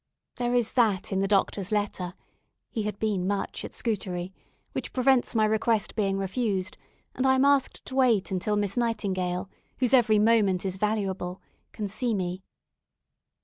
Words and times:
There 0.37 0.55
is 0.55 0.73
that 0.73 1.11
in 1.11 1.19
the 1.19 1.27
Doctor's 1.27 1.71
letter 1.71 2.15
(he 2.71 2.81
had 2.81 2.97
been 2.97 3.27
much 3.27 3.63
at 3.63 3.75
Scutari) 3.75 4.33
which 4.71 4.93
prevents 4.93 5.35
my 5.35 5.45
request 5.45 5.93
being 5.95 6.17
refused, 6.17 6.75
and 7.13 7.27
I 7.27 7.35
am 7.35 7.45
asked 7.45 7.85
to 7.85 7.93
wait 7.93 8.31
until 8.31 8.55
Miss 8.57 8.75
Nightingale, 8.75 9.47
whose 9.77 9.93
every 9.93 10.17
moment 10.17 10.65
is 10.65 10.77
valuable, 10.77 11.39
can 11.71 11.87
see 11.87 12.15
me. 12.15 12.41